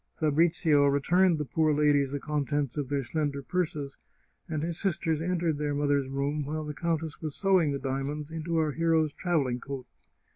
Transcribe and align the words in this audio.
Fabrizio 0.19 0.87
returned 0.87 1.37
the 1.37 1.45
poor 1.45 1.71
ladies 1.71 2.11
the 2.11 2.19
contents 2.19 2.75
of 2.75 2.89
their 2.89 3.03
slender 3.03 3.43
purses, 3.43 3.97
and 4.49 4.63
his 4.63 4.79
sisters 4.79 5.21
entered 5.21 5.59
their 5.59 5.75
mother's 5.75 6.07
room 6.09 6.43
while 6.43 6.65
the 6.65 6.73
countess 6.73 7.21
was 7.21 7.35
sewing 7.35 7.71
the 7.71 7.77
diamonds 7.77 8.31
into 8.31 8.57
our 8.57 8.71
hero's 8.71 9.13
travelling 9.13 9.59
coat. 9.59 9.85